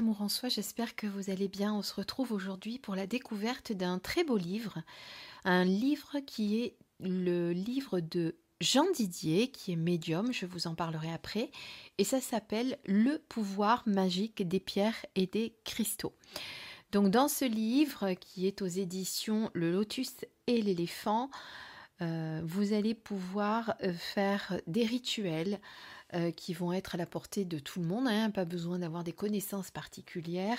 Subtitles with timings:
[0.00, 1.74] l'amour en soi, j'espère que vous allez bien.
[1.74, 4.78] On se retrouve aujourd'hui pour la découverte d'un très beau livre,
[5.44, 10.74] un livre qui est le livre de Jean Didier, qui est médium, je vous en
[10.74, 11.50] parlerai après,
[11.98, 16.14] et ça s'appelle Le pouvoir magique des pierres et des cristaux.
[16.92, 21.28] Donc dans ce livre qui est aux éditions Le Lotus et l'éléphant,
[22.00, 25.60] euh, vous allez pouvoir euh, faire des rituels
[26.14, 29.04] euh, qui vont être à la portée de tout le monde, hein, pas besoin d'avoir
[29.04, 30.58] des connaissances particulières,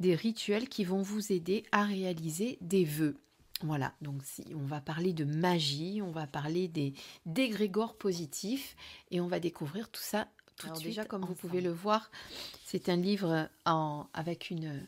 [0.00, 3.16] des rituels qui vont vous aider à réaliser des vœux.
[3.62, 6.94] Voilà, donc si on va parler de magie, on va parler des
[7.26, 8.76] dégrégores positifs
[9.10, 10.88] et on va découvrir tout ça tout de suite.
[10.88, 12.10] Déjà, comme vous pouvez le voir,
[12.64, 14.86] c'est un livre en, avec une,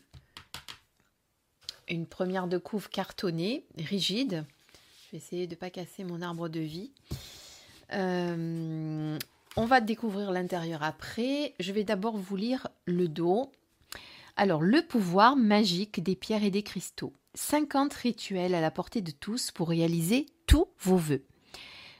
[1.87, 4.45] une première de couve cartonnée, rigide.
[5.05, 6.91] Je vais essayer de ne pas casser mon arbre de vie.
[7.93, 9.17] Euh,
[9.57, 11.53] on va découvrir l'intérieur après.
[11.59, 13.51] Je vais d'abord vous lire le dos.
[14.35, 17.13] Alors, le pouvoir magique des pierres et des cristaux.
[17.35, 21.23] 50 rituels à la portée de tous pour réaliser tous vos vœux.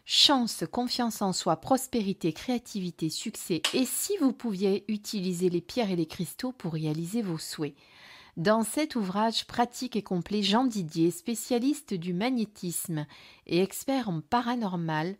[0.05, 3.61] Chance, confiance en soi, prospérité, créativité, succès.
[3.73, 7.73] Et si vous pouviez utiliser les pierres et les cristaux pour réaliser vos souhaits
[8.37, 13.05] dans cet ouvrage pratique et complet, Jean Didier, spécialiste du magnétisme
[13.47, 15.15] et expert en paranormal,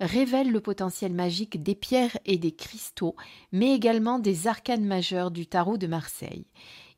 [0.00, 3.16] révèle le potentiel magique des pierres et des cristaux,
[3.52, 6.44] mais également des arcanes majeures du tarot de Marseille.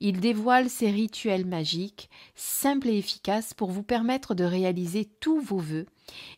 [0.00, 5.58] Il dévoile ses rituels magiques, simples et efficaces pour vous permettre de réaliser tous vos
[5.58, 5.86] vœux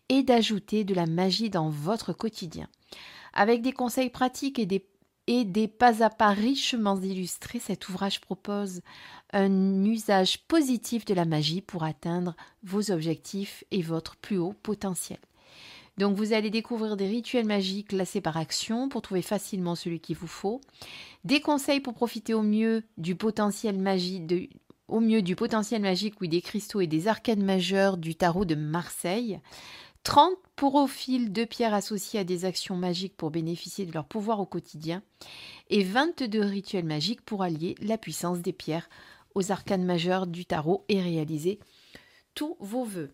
[0.08, 2.68] et d'ajouter de la magie dans votre quotidien.
[3.32, 4.84] Avec des conseils pratiques et des
[5.26, 8.80] et des pas à pas richement illustrés, cet ouvrage propose
[9.32, 15.18] un usage positif de la magie pour atteindre vos objectifs et votre plus haut potentiel.
[15.98, 20.16] Donc vous allez découvrir des rituels magiques classés par action pour trouver facilement celui qu'il
[20.16, 20.60] vous faut,
[21.24, 24.32] des conseils pour profiter au mieux du potentiel magique
[24.88, 29.40] oui, des cristaux et des arcades majeurs du tarot de Marseille,
[30.04, 34.46] 30 profils de pierres associés à des actions magiques pour bénéficier de leur pouvoir au
[34.46, 35.02] quotidien,
[35.70, 38.88] et 22 rituels magiques pour allier la puissance des pierres
[39.34, 41.58] aux arcanes majeures du tarot et réaliser
[42.34, 43.10] tous vos vœux.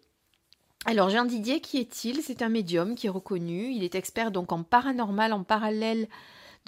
[0.85, 2.23] Alors Jean Didier, qui est-il?
[2.23, 6.09] C'est un médium qui est reconnu, il est expert donc en paranormal en parallèle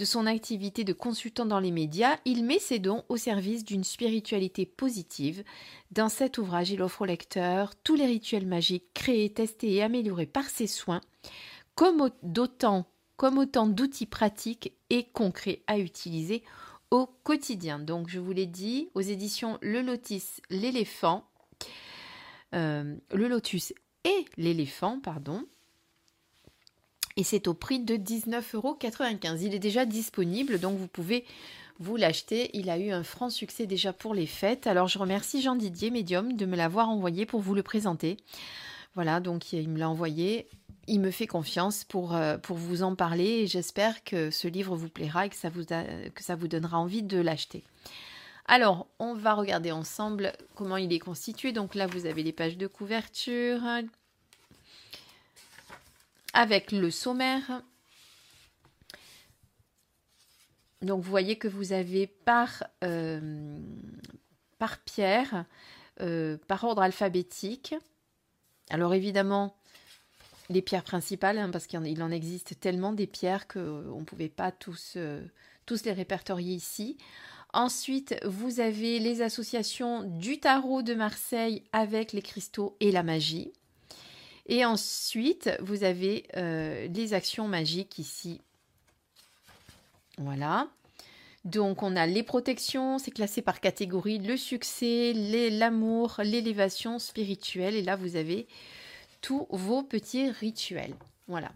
[0.00, 3.84] de son activité de consultant dans les médias, il met ses dons au service d'une
[3.84, 5.44] spiritualité positive.
[5.90, 10.24] Dans cet ouvrage, il offre au lecteur tous les rituels magiques créés, testés et améliorés
[10.24, 11.02] par ses soins,
[11.74, 12.86] comme d'autant
[13.22, 16.42] autant d'outils pratiques et concrets à utiliser
[16.90, 17.78] au quotidien.
[17.78, 21.28] Donc, je vous l'ai dit, aux éditions Le Lotus, l'éléphant,
[22.54, 23.74] euh, le Lotus
[24.04, 25.44] et l'éléphant, pardon
[27.16, 28.78] et c'est au prix de 19,95 euros.
[29.40, 31.24] Il est déjà disponible, donc vous pouvez
[31.78, 32.50] vous l'acheter.
[32.54, 34.66] Il a eu un franc succès déjà pour les fêtes.
[34.66, 38.16] Alors je remercie Jean Didier, médium, de me l'avoir envoyé pour vous le présenter.
[38.94, 40.48] Voilà, donc il me l'a envoyé.
[40.86, 44.74] Il me fait confiance pour, euh, pour vous en parler et j'espère que ce livre
[44.76, 47.64] vous plaira et que ça vous, que ça vous donnera envie de l'acheter.
[48.46, 51.52] Alors, on va regarder ensemble comment il est constitué.
[51.52, 53.60] Donc là, vous avez les pages de couverture,
[56.32, 57.62] avec le sommaire.
[60.82, 63.58] Donc vous voyez que vous avez par, euh,
[64.84, 65.44] pierre,
[66.00, 67.74] euh, par ordre alphabétique.
[68.70, 69.56] Alors évidemment,
[70.48, 74.52] les pierres principales, hein, parce qu'il en, existe tellement des pierres qu'on ne pouvait pas
[74.52, 75.22] tous, euh,
[75.66, 76.96] tous les répertorier ici.
[77.52, 83.52] Ensuite, vous avez les associations du tarot de Marseille avec les cristaux et la magie.
[84.50, 88.40] Et ensuite, vous avez euh, les actions magiques ici.
[90.18, 90.66] Voilà.
[91.44, 95.12] Donc, on a les protections, c'est classé par catégorie, le succès,
[95.52, 97.76] l'amour, l'élévation spirituelle.
[97.76, 98.48] Et là, vous avez
[99.20, 100.94] tous vos petits rituels.
[101.28, 101.52] Voilà.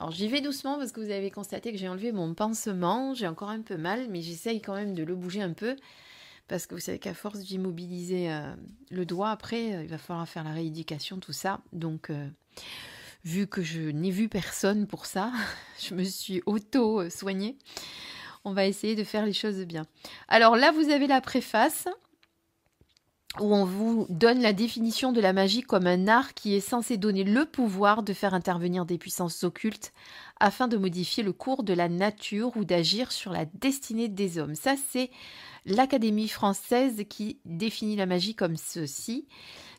[0.00, 3.12] Alors, j'y vais doucement parce que vous avez constaté que j'ai enlevé mon pansement.
[3.12, 5.76] J'ai encore un peu mal, mais j'essaye quand même de le bouger un peu
[6.48, 8.54] parce que vous savez qu'à force d'immobiliser euh,
[8.90, 11.60] le doigt, après, euh, il va falloir faire la rééducation, tout ça.
[11.72, 12.26] Donc, euh,
[13.24, 15.30] vu que je n'ai vu personne pour ça,
[15.80, 17.56] je me suis auto-soignée.
[18.44, 19.86] On va essayer de faire les choses bien.
[20.28, 21.86] Alors là, vous avez la préface
[23.40, 26.96] où on vous donne la définition de la magie comme un art qui est censé
[26.96, 29.92] donner le pouvoir de faire intervenir des puissances occultes
[30.40, 34.54] afin de modifier le cours de la nature ou d'agir sur la destinée des hommes.
[34.54, 35.10] Ça, c'est
[35.66, 39.26] l'Académie française qui définit la magie comme ceci.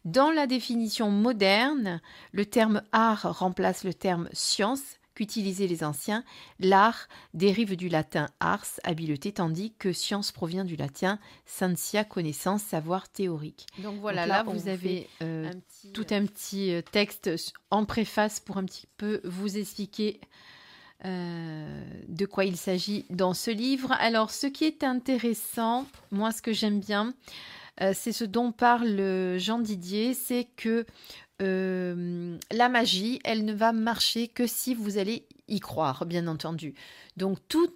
[0.06, 2.02] Dans la définition moderne,
[2.32, 6.24] le terme art remplace le terme science qu'utilisaient les anciens.
[6.62, 13.10] L'art dérive du latin ars, habileté, tandis que science provient du latin scientia, connaissance, savoir
[13.10, 13.68] théorique.
[13.80, 15.52] Donc voilà, là, vous avez euh,
[15.94, 17.30] tout un petit euh, texte
[17.70, 20.22] en préface pour un petit peu vous expliquer
[21.04, 23.92] euh, de quoi il s'agit dans ce livre.
[24.00, 27.14] Alors, ce qui est intéressant, moi, ce que j'aime bien,
[27.82, 30.86] euh, c'est ce dont parle Jean Didier, c'est que
[31.42, 36.74] euh, la magie, elle ne va marcher que si vous allez y croire, bien entendu.
[37.18, 37.70] Donc, tout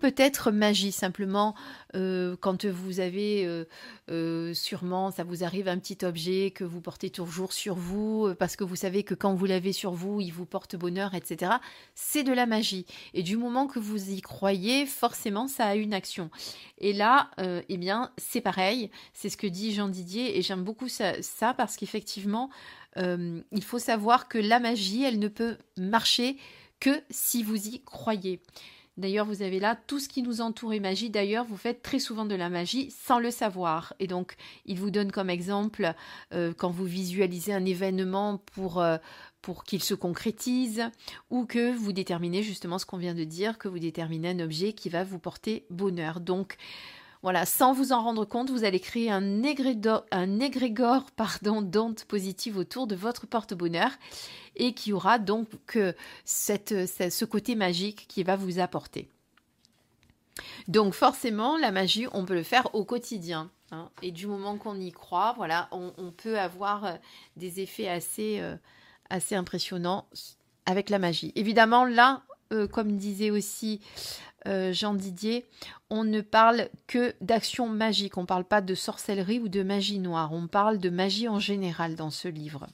[0.00, 1.54] peut être magie, simplement
[1.96, 3.64] euh, quand vous avez
[4.10, 8.54] euh, sûrement, ça vous arrive un petit objet que vous portez toujours sur vous, parce
[8.54, 11.52] que vous savez que quand vous l'avez sur vous, il vous porte bonheur, etc.
[11.94, 12.84] C'est de la magie.
[13.14, 16.30] Et du moment que vous y croyez, forcément, ça a une action.
[16.76, 20.88] Et là, eh bien, c'est pareil, c'est ce que dit Jean Didier, et j'aime beaucoup
[20.88, 22.50] ça parce qu'effectivement,
[22.98, 26.36] il faut savoir que la magie, elle ne peut marcher
[26.80, 28.40] que si vous y croyez.
[28.98, 31.08] D'ailleurs, vous avez là tout ce qui nous entoure est magie.
[31.08, 33.94] D'ailleurs, vous faites très souvent de la magie sans le savoir.
[34.00, 34.34] Et donc,
[34.66, 35.94] il vous donne comme exemple
[36.34, 38.98] euh, quand vous visualisez un événement pour, euh,
[39.40, 40.82] pour qu'il se concrétise
[41.30, 44.72] ou que vous déterminez justement ce qu'on vient de dire, que vous déterminez un objet
[44.72, 46.18] qui va vous porter bonheur.
[46.18, 46.56] Donc,
[47.22, 52.04] voilà, sans vous en rendre compte, vous allez créer un égrégore, un égrégore pardon, d'ondes
[52.04, 53.90] positives autour de votre porte-bonheur
[54.56, 55.48] et qui aura donc
[56.24, 59.08] ce côté magique qui va vous apporter.
[60.68, 63.50] Donc forcément, la magie, on peut le faire au quotidien.
[63.70, 63.90] Hein.
[64.00, 66.92] et du moment qu'on y croit, voilà, on, peut avoir euh,
[67.36, 68.56] des effets assez, euh,
[69.10, 70.06] assez impressionnants
[70.64, 71.32] avec la magie.
[71.34, 73.82] Évidemment, là, euh, comme disait aussi
[74.46, 75.46] euh, Jean Didier,
[75.90, 79.98] on ne parle que d'action magique, on ne parle pas de sorcellerie ou de magie
[79.98, 82.66] noire, on parle de magie en général dans ce livre.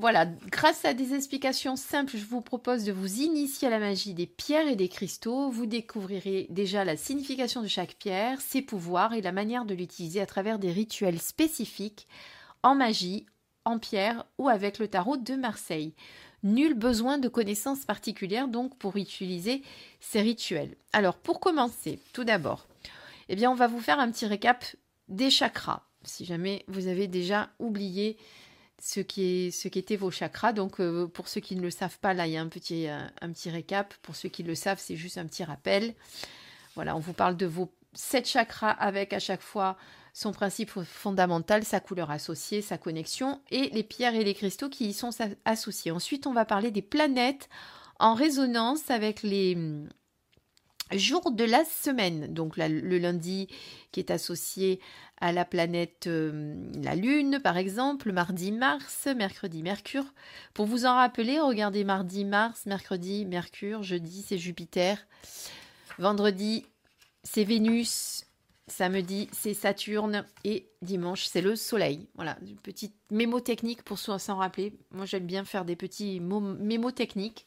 [0.00, 4.14] Voilà, grâce à des explications simples, je vous propose de vous initier à la magie
[4.14, 5.50] des pierres et des cristaux.
[5.50, 10.22] Vous découvrirez déjà la signification de chaque pierre, ses pouvoirs et la manière de l'utiliser
[10.22, 12.08] à travers des rituels spécifiques
[12.62, 13.26] en magie,
[13.66, 15.92] en pierre ou avec le tarot de Marseille.
[16.42, 19.62] Nul besoin de connaissances particulières donc pour utiliser
[20.00, 20.74] ces rituels.
[20.92, 22.66] Alors pour commencer, tout d'abord,
[23.28, 24.64] eh bien on va vous faire un petit récap
[25.08, 25.82] des chakras.
[26.04, 28.16] Si jamais vous avez déjà oublié
[28.80, 30.52] ce qui, vos chakras.
[30.52, 32.88] Donc, euh, pour ceux qui ne le savent pas, là, il y a un petit,
[32.88, 33.94] euh, un petit récap.
[34.02, 35.94] Pour ceux qui le savent, c'est juste un petit rappel.
[36.74, 39.76] Voilà, on vous parle de vos sept chakras avec à chaque fois
[40.12, 44.88] son principe fondamental, sa couleur associée, sa connexion et les pierres et les cristaux qui
[44.88, 45.10] y sont
[45.44, 45.90] associés.
[45.90, 47.48] Ensuite, on va parler des planètes
[47.98, 49.88] en résonance avec les hum,
[50.92, 52.32] jours de la semaine.
[52.32, 53.48] Donc le lundi
[53.92, 54.80] qui est associé
[55.20, 60.06] à la planète hum, la Lune, par exemple, mardi Mars, mercredi Mercure.
[60.54, 65.06] Pour vous en rappeler, regardez mardi Mars, mercredi Mercure, jeudi c'est Jupiter,
[65.98, 66.64] vendredi
[67.22, 68.24] c'est Vénus,
[68.70, 72.08] Samedi, c'est Saturne et dimanche, c'est le Soleil.
[72.14, 74.72] Voilà, une petite mémo technique pour s'en rappeler.
[74.92, 77.46] Moi, j'aime bien faire des petits mémos techniques.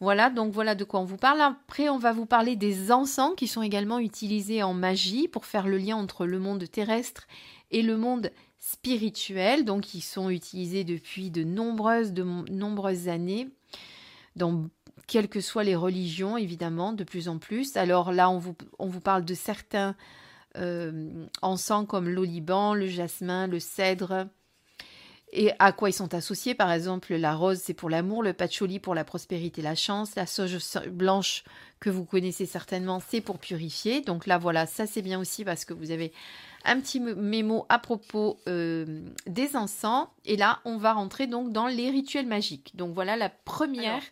[0.00, 1.40] Voilà, donc voilà de quoi on vous parle.
[1.40, 5.66] Après, on va vous parler des encens qui sont également utilisés en magie pour faire
[5.66, 7.26] le lien entre le monde terrestre
[7.70, 9.64] et le monde spirituel.
[9.64, 13.48] Donc, ils sont utilisés depuis de nombreuses, de nombreuses années
[14.36, 14.68] dans
[15.06, 17.76] quelles que soient les religions, évidemment, de plus en plus.
[17.76, 19.94] Alors là, on vous, on vous parle de certains
[20.56, 24.28] euh, encens comme l'oliban, le jasmin, le cèdre,
[25.32, 26.54] et à quoi ils sont associés?
[26.54, 30.26] Par exemple, la rose, c'est pour l'amour, le patchouli pour la prospérité, la chance, la
[30.26, 30.56] sauge
[30.88, 31.44] blanche
[31.80, 34.00] que vous connaissez certainement, c'est pour purifier.
[34.00, 36.12] Donc là, voilà, ça c'est bien aussi parce que vous avez
[36.64, 40.08] un petit mémo à propos euh, des encens.
[40.24, 42.74] Et là, on va rentrer donc dans les rituels magiques.
[42.74, 44.02] Donc voilà la première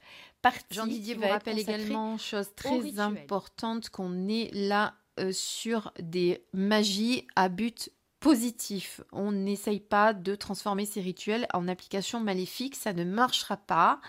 [0.71, 7.27] Jean Didier vous rappelle également, chose très importante, qu'on est là euh, sur des magies
[7.37, 9.01] à but positif.
[9.13, 14.01] On n'essaye pas de transformer ces rituels en applications maléfiques, ça ne marchera pas.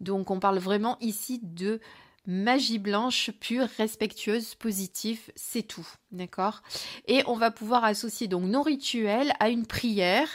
[0.00, 1.80] Donc on parle vraiment ici de
[2.26, 6.62] magie blanche pure, respectueuse, positive, c'est tout, d'accord?
[7.06, 10.28] Et on va pouvoir associer donc nos rituels à une prière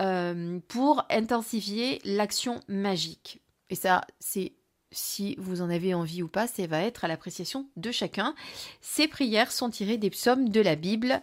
[0.00, 3.40] euh, pour intensifier l'action magique.
[3.70, 4.52] Et ça, c'est
[4.94, 8.34] si vous en avez envie ou pas, ça va être à l'appréciation de chacun.
[8.80, 11.20] Ces prières sont tirées des psaumes de la Bible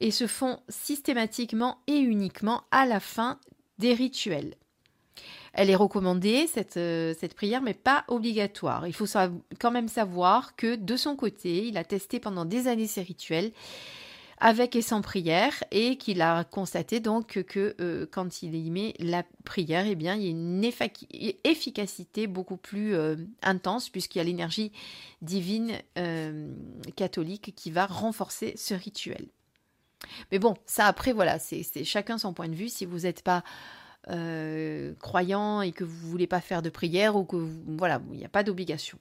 [0.00, 3.38] et se font systématiquement et uniquement à la fin
[3.78, 4.54] des rituels.
[5.52, 8.86] Elle est recommandée, cette, euh, cette prière, mais pas obligatoire.
[8.86, 9.06] Il faut
[9.58, 13.52] quand même savoir que de son côté, il a testé pendant des années ces rituels
[14.40, 18.94] avec et sans prière et qu'il a constaté donc que euh, quand il y met
[18.98, 20.64] la prière, eh bien, il y a une
[21.44, 24.72] efficacité beaucoup plus euh, intense puisqu'il y a l'énergie
[25.20, 26.50] divine euh,
[26.96, 29.28] catholique qui va renforcer ce rituel.
[30.32, 32.70] Mais bon, ça après, voilà, c'est chacun son point de vue.
[32.70, 33.44] Si vous n'êtes pas
[34.98, 38.30] croyant et que vous voulez pas faire de prière ou que voilà, il n'y a
[38.30, 38.98] pas d'obligation.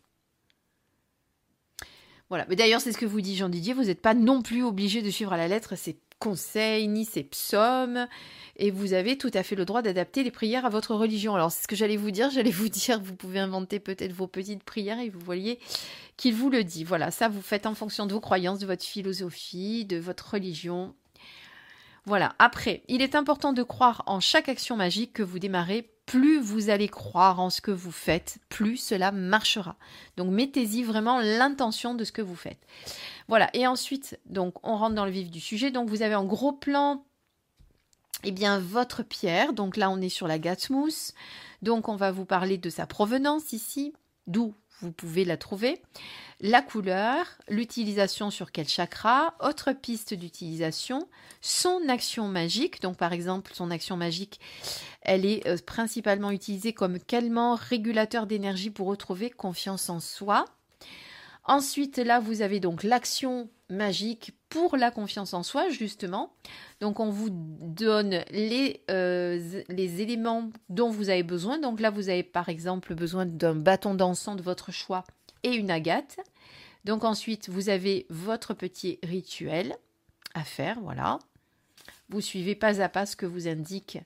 [2.29, 2.45] Voilà.
[2.49, 5.01] Mais d'ailleurs, c'est ce que vous dit Jean Didier, vous n'êtes pas non plus obligé
[5.01, 8.07] de suivre à la lettre ses conseils ni ses psaumes,
[8.57, 11.33] et vous avez tout à fait le droit d'adapter les prières à votre religion.
[11.33, 14.27] Alors, c'est ce que j'allais vous dire, j'allais vous dire, vous pouvez inventer peut-être vos
[14.27, 15.59] petites prières et vous voyez
[16.17, 16.83] qu'il vous le dit.
[16.83, 20.93] Voilà, ça vous faites en fonction de vos croyances, de votre philosophie, de votre religion.
[22.05, 26.39] Voilà, après, il est important de croire en chaque action magique que vous démarrez plus
[26.39, 29.75] vous allez croire en ce que vous faites, plus cela marchera.
[30.17, 32.57] Donc mettez-y vraiment l'intention de ce que vous faites.
[33.27, 35.69] Voilà, et ensuite, donc on rentre dans le vif du sujet.
[35.69, 37.05] Donc vous avez en gros plan
[38.23, 39.53] eh bien votre pierre.
[39.53, 41.13] Donc là on est sur la Gatmousse.
[41.61, 43.93] Donc on va vous parler de sa provenance ici,
[44.25, 45.81] d'où vous pouvez la trouver.
[46.41, 51.07] La couleur, l'utilisation sur quel chakra, autre piste d'utilisation,
[51.41, 52.81] son action magique.
[52.81, 54.39] Donc par exemple, son action magique,
[55.01, 60.45] elle est euh, principalement utilisée comme calmant, régulateur d'énergie pour retrouver confiance en soi.
[61.43, 66.33] Ensuite, là, vous avez donc l'action magique pour la confiance en soi, justement.
[66.81, 71.59] Donc, on vous donne les, euh, les éléments dont vous avez besoin.
[71.59, 75.03] Donc là, vous avez par exemple besoin d'un bâton d'encens de votre choix
[75.43, 76.17] et une agate.
[76.85, 79.75] Donc ensuite, vous avez votre petit rituel
[80.33, 81.19] à faire, voilà.
[82.09, 83.99] Vous suivez pas à pas ce que vous indique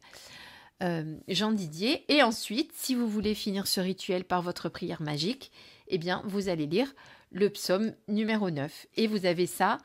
[0.81, 2.03] euh, Jean Didier.
[2.11, 5.51] Et ensuite, si vous voulez finir ce rituel par votre prière magique,
[5.87, 6.93] eh bien, vous allez lire
[7.31, 8.87] le psaume numéro 9.
[8.97, 9.77] Et vous avez ça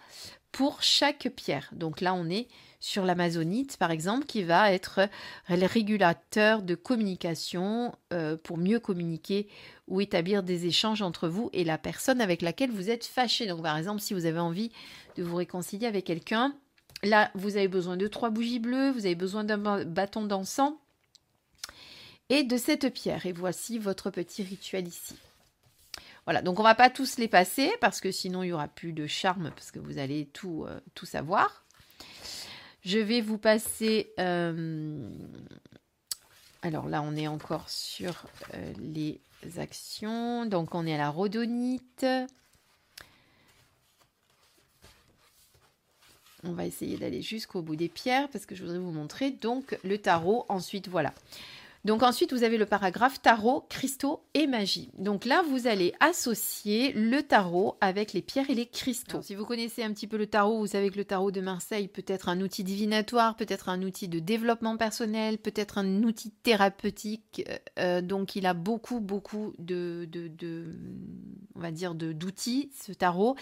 [0.52, 1.68] pour chaque pierre.
[1.72, 2.48] Donc là, on est
[2.80, 5.08] sur l'amazonite, par exemple, qui va être
[5.48, 9.48] le régulateur de communication euh, pour mieux communiquer
[9.88, 13.46] ou établir des échanges entre vous et la personne avec laquelle vous êtes fâché.
[13.46, 14.70] Donc, par exemple, si vous avez envie
[15.16, 16.54] de vous réconcilier avec quelqu'un,
[17.02, 20.74] là, vous avez besoin de trois bougies bleues, vous avez besoin d'un bâton d'encens
[22.28, 23.26] et de cette pierre.
[23.26, 25.14] Et voici votre petit rituel ici.
[26.28, 28.92] Voilà, donc on va pas tous les passer parce que sinon il y aura plus
[28.92, 31.64] de charme parce que vous allez tout, euh, savoir.
[32.84, 34.12] Je vais vous passer.
[34.18, 35.08] Euh,
[36.60, 39.22] alors là, on est encore sur euh, les
[39.56, 40.44] actions.
[40.44, 42.04] Donc on est à la rhodonite.
[46.44, 49.78] On va essayer d'aller jusqu'au bout des pierres parce que je voudrais vous montrer donc
[49.82, 50.44] le tarot.
[50.50, 51.14] Ensuite, voilà.
[51.88, 54.90] Donc ensuite, vous avez le paragraphe tarot, cristaux et magie.
[54.98, 59.22] Donc là, vous allez associer le tarot avec les pierres et les cristaux.
[59.22, 61.88] si vous connaissez un petit peu le tarot, vous savez que le tarot de Marseille
[61.88, 66.02] peut être un outil divinatoire, peut être un outil de développement personnel, peut être un
[66.02, 67.42] outil thérapeutique.
[67.48, 70.66] Euh, euh, donc il a beaucoup, beaucoup de, de
[71.54, 73.34] on va dire, d'outils, ce tarot.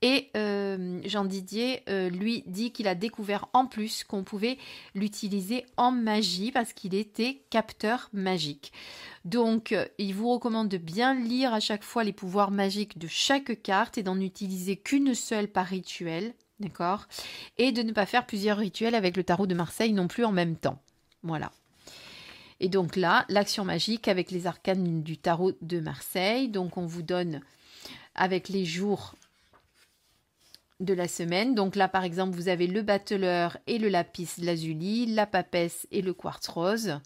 [0.00, 4.58] Et euh, Jean Didier lui dit qu'il a découvert en plus qu'on pouvait
[4.94, 7.81] l'utiliser en magie parce qu'il était capteur
[8.12, 8.72] magique.
[9.24, 13.08] Donc, euh, il vous recommande de bien lire à chaque fois les pouvoirs magiques de
[13.08, 17.06] chaque carte et d'en utiliser qu'une seule par rituel, d'accord?
[17.58, 20.32] Et de ne pas faire plusieurs rituels avec le tarot de Marseille non plus en
[20.32, 20.80] même temps.
[21.22, 21.52] Voilà.
[22.60, 26.48] Et donc là, l'action magique avec les arcanes du tarot de Marseille.
[26.48, 27.40] Donc, on vous donne
[28.14, 29.14] avec les jours
[30.82, 31.54] de la semaine.
[31.54, 36.02] Donc là, par exemple, vous avez le battleur et le lapis lazuli, la papesse et
[36.02, 36.98] le quartz rose.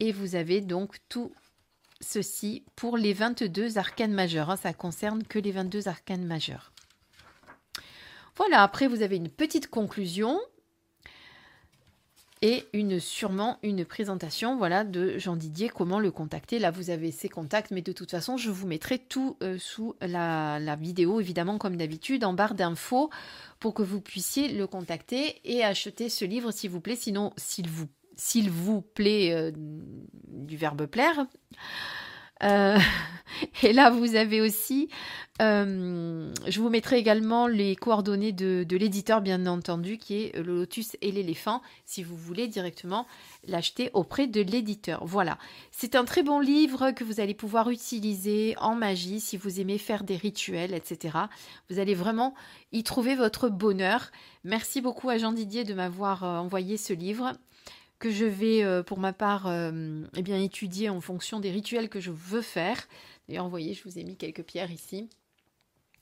[0.00, 1.32] Et vous avez donc tout
[2.00, 4.50] ceci pour les 22 arcanes majeures.
[4.50, 4.56] Hein.
[4.56, 6.72] Ça concerne que les 22 arcanes majeures.
[8.36, 10.40] Voilà, après vous avez une petite conclusion
[12.42, 16.58] et une, sûrement une présentation voilà, de Jean Didier, comment le contacter.
[16.58, 19.94] Là, vous avez ses contacts, mais de toute façon, je vous mettrai tout euh, sous
[20.00, 23.10] la, vidéo, évidemment, comme d'habitude, en barre d'infos,
[23.58, 26.96] pour que vous puissiez le contacter et acheter ce livre, s'il vous plaît.
[26.96, 27.88] Sinon, s'il vous,
[28.20, 31.26] s'il vous plaît, euh, du verbe plaire.
[32.42, 32.78] Euh,
[33.62, 34.90] et là, vous avez aussi,
[35.40, 40.98] euh, je vous mettrai également les coordonnées de, l'éditeur, bien entendu, qui est le lotus
[41.00, 43.06] et l'éléphant, si vous voulez directement
[43.46, 45.02] l'acheter auprès de l'éditeur.
[45.06, 45.38] Voilà,
[45.70, 49.78] c'est un très bon livre que vous allez pouvoir utiliser en magie si vous aimez
[49.78, 51.16] faire des rituels, etc.
[51.70, 52.34] Vous allez vraiment
[52.72, 54.10] y trouver votre bonheur.
[54.44, 57.32] Merci beaucoup à Jean Didier de m'avoir envoyé ce livre
[58.00, 61.88] que je vais euh, pour ma part euh, eh bien, étudier en fonction des rituels
[61.88, 62.88] que je veux faire.
[63.28, 65.08] D'ailleurs, vous voyez, je vous ai mis quelques pierres ici.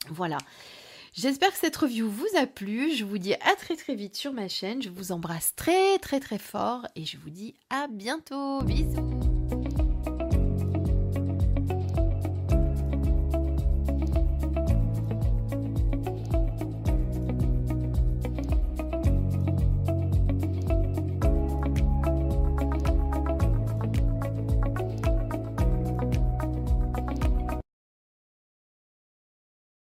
[0.09, 0.39] Voilà.
[1.13, 2.95] J'espère que cette review vous a plu.
[2.95, 4.81] Je vous dis à très très vite sur ma chaîne.
[4.81, 8.63] Je vous embrasse très très très fort et je vous dis à bientôt.
[8.63, 9.18] Bisous